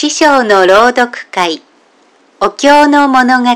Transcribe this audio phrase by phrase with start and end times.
[0.00, 1.60] 師匠の朗読会
[2.40, 3.48] お経の物語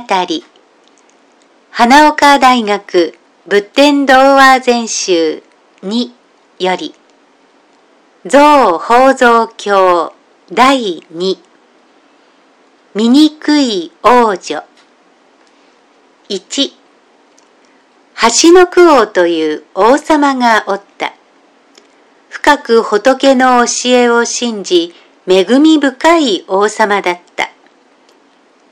[1.71, 3.15] 花岡大学
[3.47, 5.43] 仏典童話全集
[5.83, 6.11] 2
[6.59, 6.95] より
[8.27, 10.13] 造法蔵経
[10.53, 11.39] 第2
[12.95, 14.65] 醜い王女。
[16.29, 16.73] 1
[18.43, 21.15] 橋の九王という王様がおった。
[22.29, 24.95] 深く仏の教えを信じ
[25.27, 27.51] 恵み深い王様だった。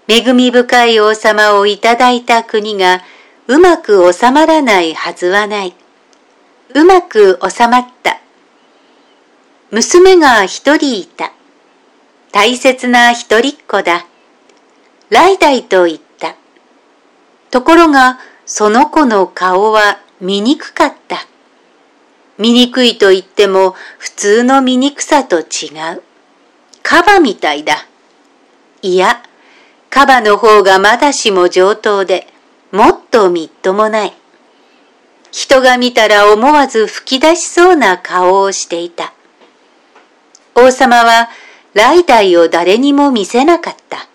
[0.06, 3.01] 恵み深い王様をいただいた国が
[3.47, 5.74] うまく収まらないはずはない。
[6.74, 8.20] うまく収まった。
[9.70, 11.33] 娘が一人いた。
[12.33, 14.07] 大切な一人っ子だ。
[15.09, 16.37] 来代と言った。
[17.51, 21.27] ところが、その子の顔は醜かった。
[22.37, 26.02] 醜いと言っても普通の醜さと違う。
[26.92, 27.87] カバみたいだ。
[28.82, 29.23] いや、
[29.88, 32.26] カバの方がまだしも上等で、
[32.71, 34.12] もっとみっともない。
[35.30, 39.15] 人が見たら思わず吹き出しそうな顔をしていた。
[40.54, 41.30] 王様は
[41.73, 44.07] 来代を誰にも見せなかった。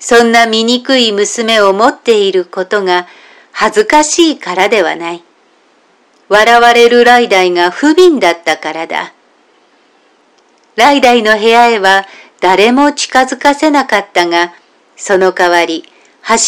[0.00, 3.06] そんな醜い娘を持っていることが
[3.52, 5.22] 恥ずかしいからではない。
[6.28, 9.12] 笑われる来代が不憫だったからだ。
[10.76, 12.06] 代々の部屋へは
[12.40, 14.52] 誰も近づかせなかったが、
[14.96, 15.84] その代わり、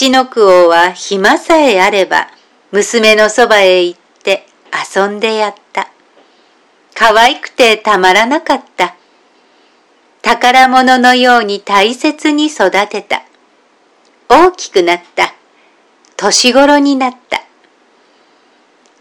[0.00, 2.28] 橋の九王は暇さえあれば、
[2.70, 4.46] 娘のそばへ行って
[4.94, 5.88] 遊んでやった。
[6.94, 8.94] 可愛くてたまらなかった。
[10.22, 13.22] 宝物のように大切に育てた。
[14.28, 15.34] 大きくなった。
[16.16, 17.42] 年頃になった。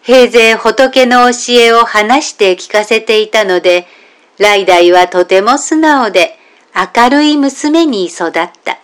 [0.01, 3.85] 平勢仏の教えを話して聞かせていたので、
[4.41, 6.35] ラ代はとても素直で
[6.95, 8.79] 明るい娘に育った。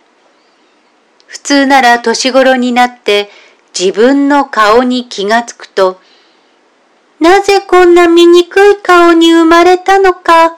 [1.26, 3.32] 普通なら年頃になって
[3.78, 6.00] 自分の顔に気がつくと、
[7.20, 10.56] なぜこんな醜い顔に生まれたのか、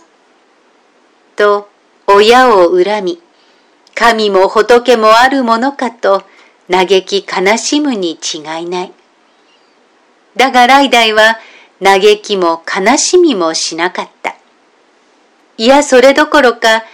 [1.38, 1.69] と
[2.06, 3.22] 親を恨み、
[3.96, 6.23] 神も仏もあるものかと
[6.69, 8.91] 嘆き悲しむに違いない。
[10.35, 11.40] だがラ代は
[11.81, 14.38] 嘆きも悲しみもしなかった。
[15.59, 16.86] いやそれどころか、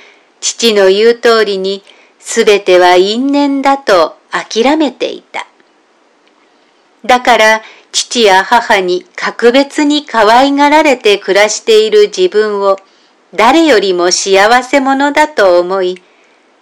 [0.41, 1.83] 父の言う通りに、
[2.17, 5.45] すべては因縁だと諦めていた。
[7.05, 7.61] だから、
[7.91, 12.77] 父や母に格別に可愛がられて暮らしている自分を、
[13.35, 16.01] 誰よりも幸せ者だと思い、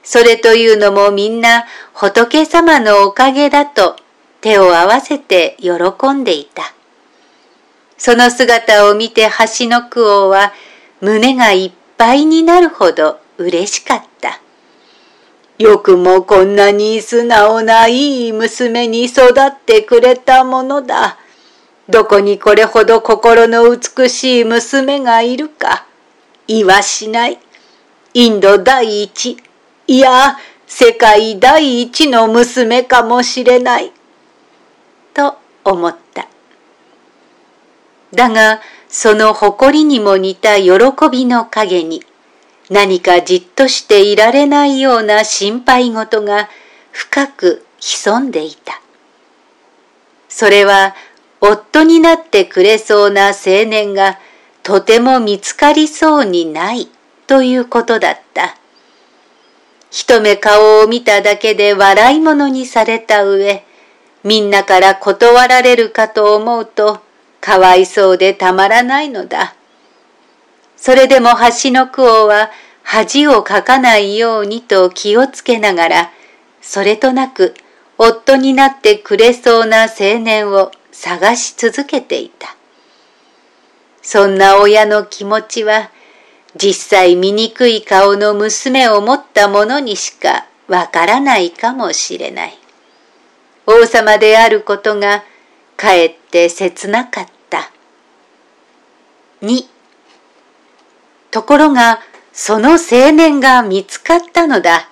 [0.04, 3.96] それというのもみんな仏様のおかげだと
[4.42, 5.72] 手を合わせて喜
[6.12, 6.74] んでいた。
[7.98, 10.52] その姿を見て橋の九王は
[11.00, 14.40] 胸がいっぱになるほど嬉しかった。
[15.58, 21.18] よくもこんなに素直ないい娘に育ってくれたものだ。
[21.88, 25.86] どこにこれほど心の美しい娘がいるか。
[26.48, 27.40] 言わしない。
[28.14, 29.38] インド第一、
[29.88, 30.38] いや、
[30.68, 33.92] 世界第一の娘かもしれない。
[35.14, 36.28] と思った。
[38.14, 38.62] だが、
[38.96, 40.72] その誇りにも似た喜
[41.12, 42.04] びの陰に
[42.70, 46.48] 何かじっとしていられないような心配事が
[46.92, 48.80] 深く潜んでいた。
[50.30, 50.94] それは
[51.42, 54.20] 夫になってくれそうな青年が
[54.62, 56.88] とても見つかりそうにない
[57.26, 58.56] ということだった。
[59.90, 63.66] 一目顔を見ただけで笑い物にされた上、
[64.24, 67.02] みんなから断られるかと思うと
[67.44, 69.54] かわいそうでたまらないのだ。
[70.78, 71.32] それでも
[71.64, 72.50] 橋の九王は
[72.84, 76.12] 恥をかかないようにと気をつけながら、
[76.62, 77.54] それとなく
[77.98, 82.56] 夫になってくれそうな青年を探し続けていた。
[84.02, 85.92] そんな親の気持ちは、
[86.56, 92.58] 実際醜い顔の娘を持った者にしかわからないかもしれない。
[93.66, 95.26] 王様であることが
[95.76, 97.33] かえって切なかった。
[99.44, 99.66] 2
[101.32, 102.00] ところが
[102.32, 104.90] その青年が見つかったのだ。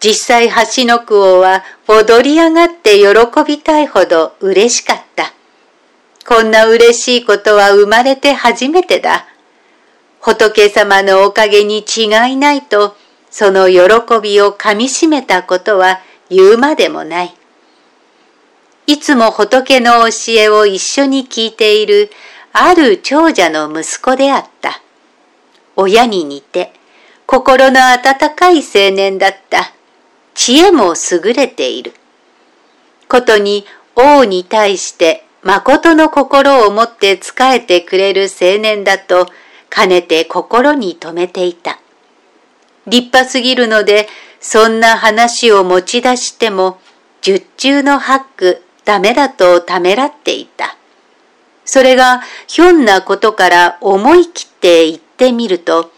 [0.00, 3.06] 実際橋の九王は踊り上がって喜
[3.46, 5.32] びたいほど嬉しかった。
[6.26, 9.26] こんな嬉しいことは生まれて初めてだ。
[10.20, 12.96] 仏様のおかげに違いないと、
[13.30, 17.34] その喜びをかみしめたことは言うまでもない。
[18.88, 22.10] いつも仏の教えを一緒に聞いている
[22.52, 24.80] ある長者の息子であった。
[25.76, 26.72] 親に似て
[27.26, 29.72] 心の温かい青年だった。
[30.34, 31.92] 知恵も優れている。
[33.08, 39.28] ことに王に対して誠の心を持って仕えてくれる青年だと、
[39.68, 41.80] かねて心に留めていた。
[42.86, 44.08] 立派すぎるので、
[44.40, 46.78] そんな話を持ち出しても、
[47.22, 50.76] 十中の八九ダメだとためらっていた。
[51.64, 55.90] それがひょんなことから思い切って言ってみると、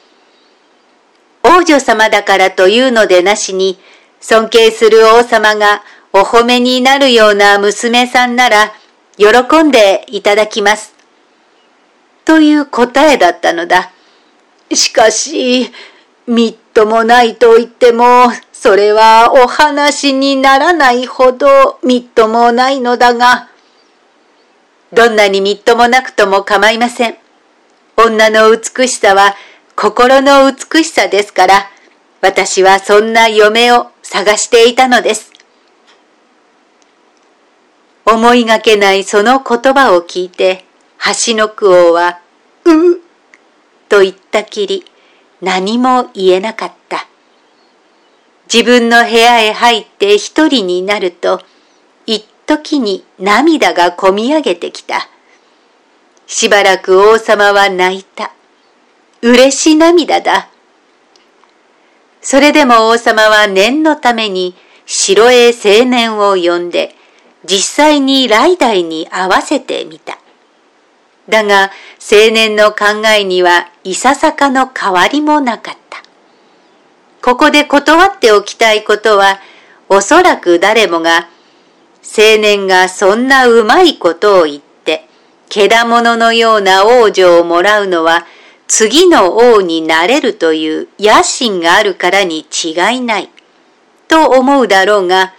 [1.42, 3.78] 王女様だからというのでなしに、
[4.20, 5.82] 尊敬する王様が
[6.12, 8.72] お褒めになるような娘さんなら、
[9.16, 10.94] 喜んでいただきます。
[12.24, 13.92] という答えだったのだ。
[14.72, 15.70] しかし、
[16.26, 23.50] みっともないと言っても、それはお話にならないほどみっともないのだが、
[24.94, 27.16] どんなにみっともなくとも構いません。
[27.96, 29.34] 女の美しさは
[29.76, 31.70] 心の美しさですから、
[32.20, 35.32] 私はそんな嫁を探していたのです。
[38.06, 40.64] 思いがけないその言葉を聞いて、
[41.26, 42.20] 橋の句王は、
[42.64, 43.00] うん
[43.88, 44.84] と言ったきり、
[45.40, 47.06] 何も言えなかった。
[48.52, 51.40] 自分の部屋へ入って一人になると、
[52.06, 55.08] 一時に涙がこみ上げてきた。
[56.26, 58.32] しばらく王様は泣いた。
[59.22, 60.48] 嬉し涙だ。
[62.20, 64.54] それでも王様は念のために
[64.86, 66.94] 城へ青年を呼んで、
[67.44, 70.18] 実際に来代に合わせてみた。
[71.28, 71.70] だが
[72.00, 76.02] 青年の考えにはいささかの変わりもなかった。
[77.22, 79.40] ここで断っておきたいことは、
[79.88, 81.28] おそらく誰もが、
[82.04, 85.08] 青年がそんなうまいことを言って、
[85.48, 88.26] けだもののような王女をもらうのは、
[88.68, 93.30] 次の王になれるという野心があるからに違いない、
[94.06, 95.32] と思うだろうが、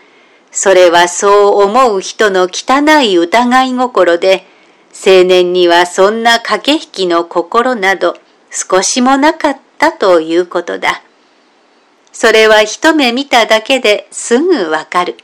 [0.52, 4.46] それはそう思う人の汚い疑い心で、
[4.94, 8.18] 青年にはそんな駆け引きの心など
[8.50, 11.04] 少しもなかったということだ。
[12.14, 15.18] それは一目見ただけですぐわかる。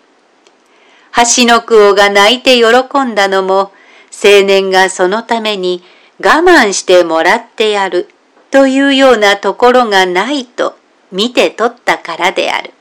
[1.16, 3.72] 橋の句王が泣いて喜んだのも、
[4.24, 5.84] 青年がそのために
[6.19, 8.10] 我慢してもらってやる
[8.52, 10.78] というようなところがないと
[11.12, 12.72] 見て取ったからである。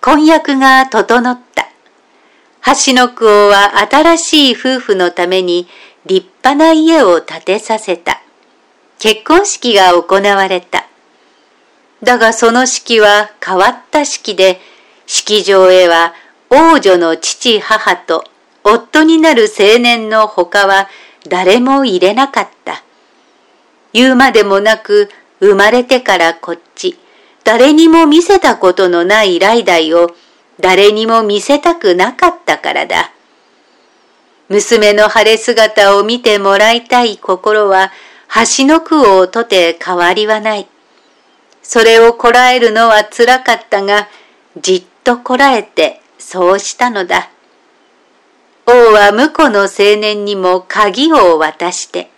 [0.00, 1.68] 婚約が整った。
[2.86, 5.68] 橋の子は新しい夫婦のために
[6.04, 8.22] 立派な家を建てさせた。
[8.98, 10.86] 結婚式が行われた。
[12.02, 14.60] だがその式は変わった式で、
[15.06, 16.14] 式場へは
[16.50, 18.24] 王女の父母と
[18.62, 20.88] 夫になる青年の他は
[21.28, 22.82] 誰も入れなかった。
[23.92, 25.08] 言うまでもなく
[25.40, 26.98] 生まれてからこっち、
[27.44, 30.10] 誰にも見せたことのない代々を
[30.60, 33.12] 誰にも見せたくなかったからだ。
[34.48, 37.92] 娘の晴れ姿を見てもらいたい心は、
[38.58, 40.68] 橋の句をとて変わりはない。
[41.62, 44.08] それをこらえるのは辛かったが、
[44.56, 47.30] じっとこらえてそうしたのだ。
[48.66, 49.68] 王は婿の青
[50.00, 52.10] 年にも鍵を渡して、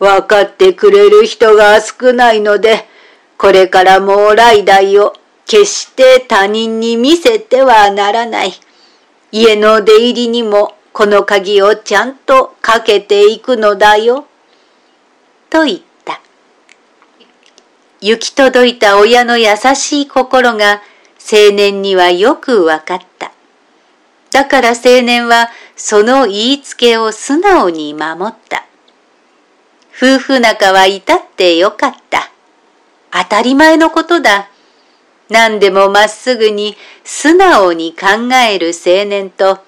[0.00, 2.84] わかってくれる人が少ないので、
[3.36, 5.12] これからもう来代を
[5.46, 8.54] 決して他人に見せてはならない。
[9.30, 14.26] 家の出入りにもこの鍵をちゃんとかけていくのだよ。
[15.48, 16.20] と言った。
[18.00, 20.82] 行き届いた親の優しい心が
[21.30, 23.32] 青年にはよくわかった。
[24.30, 28.64] だから青年はその言いつけを素直に守った。
[29.96, 32.30] 夫婦仲は至ってよかった。
[33.10, 34.48] 当たり前のことだ。
[35.28, 39.58] 何でもまっすぐに素直に考える青年と、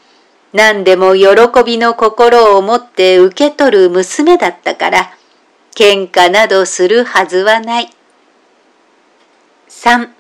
[0.53, 1.27] 何でも喜
[1.65, 5.11] びの心を持って受け取る娘だったから、
[5.75, 7.91] 喧嘩などするはずはない。
[9.69, 10.20] 3.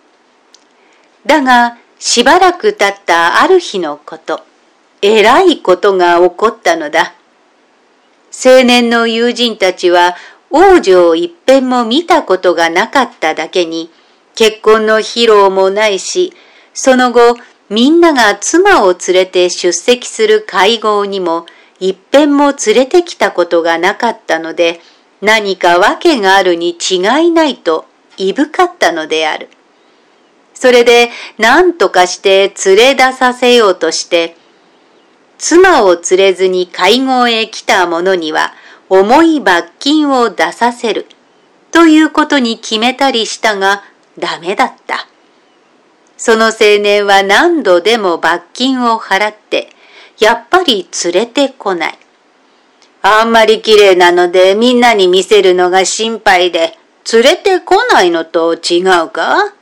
[1.26, 4.40] だが、しばらく経ったある日のこと、
[5.02, 7.14] えらいことが起こったのだ。
[8.32, 10.16] 青年の友人たちは
[10.50, 13.90] 王女を一遍も見たことがなかっただけに、
[14.34, 16.32] 結婚の披露もないし、
[16.74, 17.36] その後、
[17.68, 21.46] みんなが妻を連れて出席する会合にも、
[21.78, 24.80] 一遍も連れてきたことがなかったので、
[25.20, 26.96] 何か訳があるに違
[27.26, 27.86] いないと、
[28.16, 29.50] いぶかったのである。
[30.60, 34.36] それで、何とかして連れ出させようとして、
[35.38, 38.52] 妻を連れずに会合へ来た者には、
[38.90, 41.06] 重い罰金を出させる。
[41.70, 43.84] ということに決めたりしたが
[44.18, 45.06] ダメだった。
[46.18, 49.70] その青年は何度でも罰金を払って、
[50.18, 51.98] やっぱり連れてこない。
[53.00, 56.76] あんまり綺麗なのでみんなに見せるのが心配で、
[57.10, 59.54] 連れてこないのと違うか？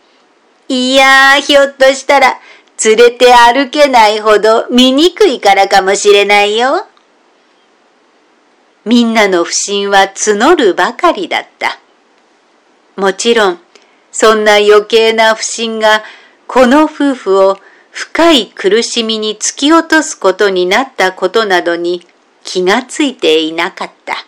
[0.69, 2.39] いやー、ひょっとしたら、
[2.85, 6.87] 連れて歩けないほど醜いからかもしれないよ。
[8.85, 11.79] みんなの不信は募るばかりだった。
[12.97, 13.61] もちろん、
[14.13, 16.05] そんな余計な不信が
[16.47, 17.59] この夫婦を
[17.91, 22.07] 深い苦しみに突き落とすことになったことなどに
[22.45, 24.28] 気がついていなかった。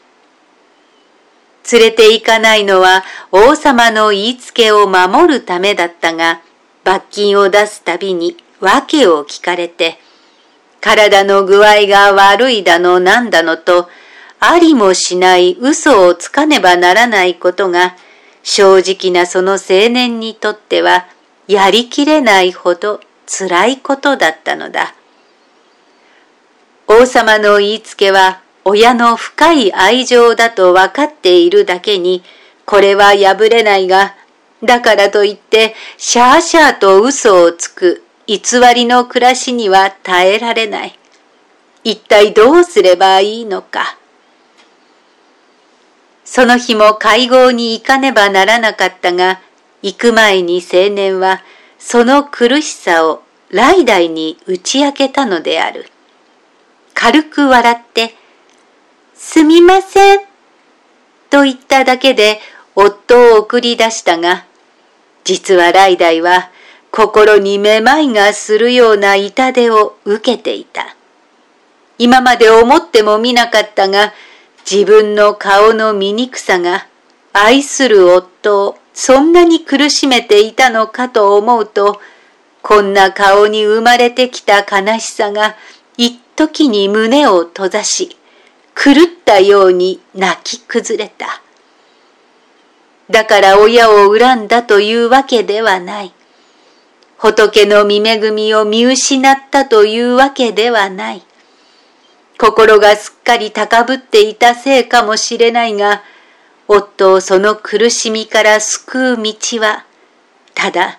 [1.73, 6.41] 連れて行かないのは王様の言いつけを守るためだったが、
[6.85, 9.99] 罰金を出すたびに訳を聞かれて、
[10.81, 13.89] 体の具合が悪いだのなんだのと、
[14.41, 17.97] ありもしない嘘をつかねばならないことが、
[18.43, 21.07] 正直なその青年にとっては、
[21.47, 24.95] やりきれないほど辛いことだったのだ。
[26.89, 32.23] 王様の言いつけは親の深い愛情だと分かっているだけに、
[32.67, 34.15] これは破れないが、
[34.63, 38.39] だからといって、シャーシャーと嘘をつく偽
[38.75, 40.99] りの暮らしには耐えられない。
[41.83, 43.97] 一体どうすればいいのか。
[46.25, 49.41] その日も会合に行かねばならなかったが、
[49.83, 51.43] 行く前に青年は、
[51.79, 55.87] その苦しさを代々に打ち明けたのである。
[56.95, 58.15] 軽く笑って、
[59.23, 60.21] すみません、
[61.29, 62.41] と言っただけで
[62.75, 64.47] 夫を送り出したが、
[65.25, 66.51] 実はライダイは
[66.91, 70.97] 心にめまいがするような痛手を受けていた。
[71.99, 74.15] 今まで思ってもみなかったが、
[74.69, 76.89] 自分の顔の醜さが
[77.35, 82.01] 愛する夫をそんなに苦しめていたのかと思うと、
[82.63, 85.57] こんな顔に生まれてきた悲しさが
[85.99, 88.17] 一時に胸を閉ざし、
[88.83, 88.95] 狂っ
[89.27, 91.43] たように泣き崩れた。
[93.11, 96.15] だから親を恨んだというわけではない。
[97.19, 101.23] 仏の見恵みを見失ったというわけではない。
[102.39, 106.03] 心がすっかり高ぶっていたせいかもしれないが、
[106.67, 109.85] 夫をその苦しみから救う道は、
[110.55, 110.99] ただ、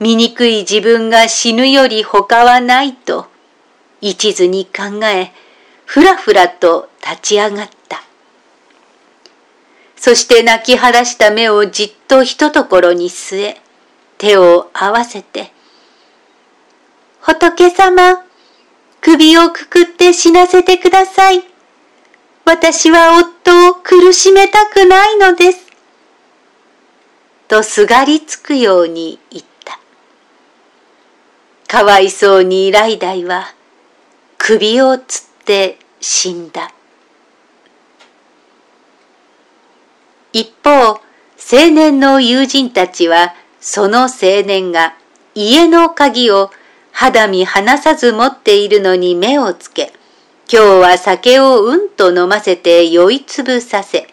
[0.00, 3.28] 醜い自分が死ぬより他はないと、
[4.00, 5.30] 一途に考え、
[5.92, 8.02] ふらふらと立ち上がった。
[9.94, 13.60] そして泣き晴らした目をじっとひとところに据え、
[14.16, 15.52] 手を合わせて、
[17.20, 18.24] 仏様、
[19.02, 21.44] 首をくくって死なせてください。
[22.46, 25.66] 私は夫を苦しめたくないのです。
[27.48, 29.78] とすがりつくように言った。
[31.68, 33.52] かわいそうにライダイは
[34.38, 36.70] 首をつって死んだ。
[40.32, 41.00] 一方、
[41.36, 44.96] 青年の友人たちは、その青年が
[45.34, 46.50] 家の鍵を
[46.90, 49.92] 肌身離さず持っているのに目をつけ、
[50.52, 54.08] 今日は酒をうんと飲ませて酔いつぶさせ、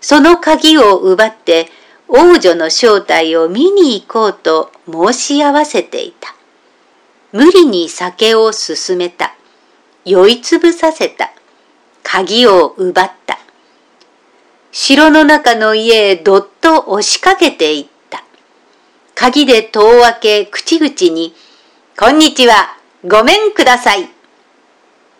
[0.00, 1.68] その鍵を奪って
[2.06, 6.34] 王女の正体を見に行こうと申し合わせていた。
[7.32, 9.34] 無理に酒を進めた。
[10.04, 11.30] 酔いつぶさせた。
[12.02, 13.38] 鍵を奪った。
[14.72, 18.24] 城の中の家へどっと押しかけていった。
[19.14, 21.34] 鍵で戸を開け口々に、
[21.98, 22.76] こんにちは、
[23.06, 24.08] ごめんください。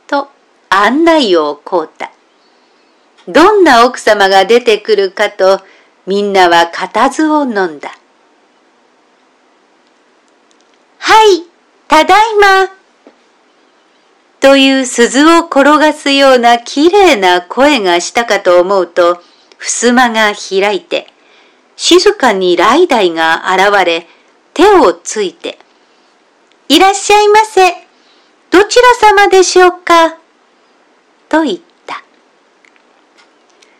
[0.06, 0.28] と
[0.70, 2.10] 案内をこうた。
[3.28, 5.60] どんな奥様が出てくるかと
[6.06, 7.92] みんなは固唾を飲んだ。
[10.98, 11.44] はい、
[11.86, 12.79] ただいま。
[14.40, 19.22] という鈴を転がすような綺麗な声がしたかと思うと、
[19.58, 21.06] 襖が開いて、
[21.76, 24.06] 静かにラダイが現れ、
[24.54, 25.58] 手をついて、
[26.68, 27.70] いらっしゃいませ。
[28.50, 30.16] どちら様でしょうか
[31.28, 32.02] と言った。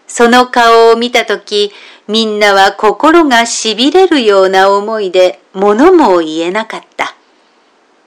[0.07, 1.73] その顔を見たとき、
[2.07, 7.14] みんなは心が痺れるような思いで物も言えなかった。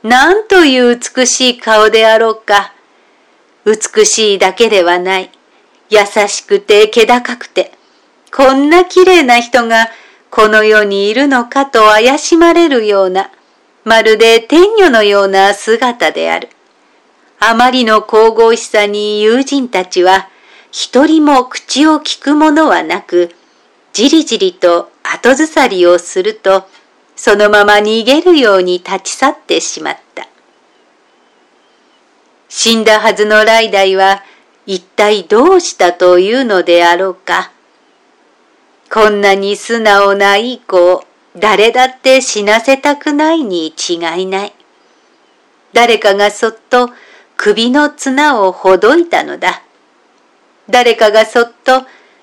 [0.03, 2.74] なんという美しい顔であろうか。
[3.65, 5.31] 美しいだけではない。
[5.89, 7.72] 優しくて気高くて、
[8.36, 9.88] こんな綺麗な人が
[10.29, 13.31] この世にいるのかと怪しまれるような、
[13.86, 16.50] まるで天女のような姿である。
[17.39, 20.27] あまりの神々しさに友人たちは、
[20.72, 23.33] 一人も口を聞くものはなく、
[23.93, 26.67] じりじりと後ずさりをすると、
[27.15, 30.27] そのまま逃げるように立ち去ってしまった。
[32.50, 34.24] 死んだはずのライダイは
[34.65, 37.51] 一体どうしたというのであろうか。
[38.91, 41.03] こんなに素直ないい子を
[41.36, 44.53] 誰だって死なせたくないに違いない。
[45.74, 46.91] 誰かがそっと
[47.36, 49.63] 首の綱をほどいたのだ。
[50.70, 51.82] 誰かがそっと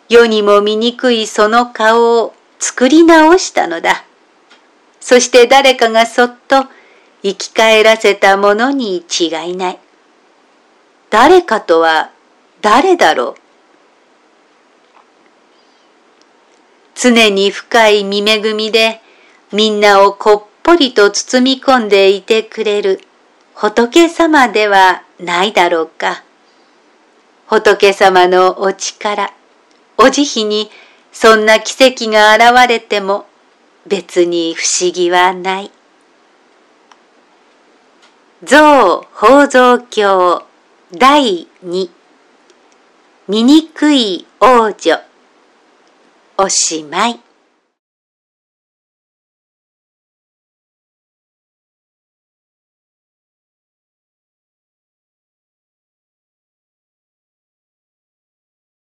[0.08, 4.04] 世にも醜いその顔を作り直したのだ。
[5.00, 6.66] そして誰かがそっと
[7.22, 9.78] 生き返らせたものに違いない。
[11.10, 12.10] 誰かとは
[12.60, 13.40] 誰だろう。
[16.94, 19.00] 常に深い見恵みで
[19.52, 23.00] みんなをこっぽりと包み込んでいてくれる
[23.54, 26.22] 仏様ではないだろうか。
[27.46, 29.32] 仏様のお力、
[29.98, 30.70] お慈悲に
[31.10, 33.26] そんな奇跡が現れても
[33.90, 35.70] 別に不思議はない。
[38.44, 40.46] 像宝蔵経
[40.92, 41.90] 第二
[43.26, 45.00] 醜い王女
[46.38, 47.20] おしまい。